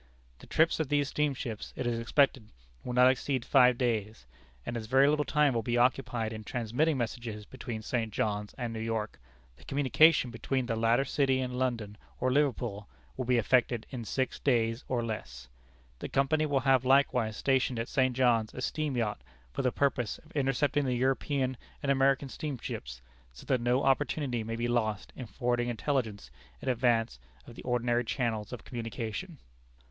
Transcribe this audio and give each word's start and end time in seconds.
The 0.39 0.47
trips 0.47 0.79
of 0.79 0.89
these 0.89 1.09
steamships, 1.09 1.73
it 1.75 1.85
is 1.85 1.99
expected, 1.99 2.49
will 2.83 2.93
not 2.93 3.11
exceed 3.11 3.45
five 3.45 3.77
days, 3.77 4.25
and 4.65 4.75
as 4.75 4.87
very 4.87 5.07
little 5.07 5.23
time 5.23 5.53
will 5.53 5.61
be 5.61 5.77
occupied 5.77 6.33
in 6.33 6.43
transmitting 6.43 6.97
messages 6.97 7.45
between 7.45 7.83
St. 7.83 8.11
John's 8.11 8.55
and 8.57 8.73
New 8.73 8.79
York, 8.79 9.19
the 9.57 9.63
communication 9.63 10.31
between 10.31 10.65
the 10.65 10.75
latter 10.75 11.05
city 11.05 11.39
and 11.39 11.59
London 11.59 11.99
or 12.19 12.31
Liverpool, 12.31 12.89
will 13.15 13.25
be 13.25 13.37
effected 13.37 13.85
in 13.91 14.03
six 14.03 14.39
days, 14.39 14.83
or 14.87 15.05
less. 15.05 15.49
The 15.99 16.09
company 16.09 16.47
will 16.47 16.61
have 16.61 16.83
likewise 16.83 17.37
stationed 17.37 17.77
at 17.77 17.87
St. 17.87 18.15
John's 18.15 18.55
a 18.55 18.61
steam 18.63 18.97
yacht, 18.97 19.21
for 19.53 19.61
the 19.61 19.71
purpose 19.71 20.17
of 20.25 20.31
intercepting 20.31 20.85
the 20.85 20.95
European 20.95 21.57
and 21.83 21.91
American 21.91 22.27
steamships, 22.27 23.03
so 23.33 23.45
that 23.45 23.61
no 23.61 23.83
opportunity 23.83 24.43
may 24.43 24.55
be 24.55 24.67
lost 24.67 25.13
in 25.15 25.27
forwarding 25.27 25.69
intelligence 25.69 26.31
in 26.59 26.69
advance 26.69 27.19
of 27.45 27.53
the 27.53 27.61
ordinary 27.61 28.03
channels 28.03 28.51
of 28.51 28.63
communication." 28.63 29.37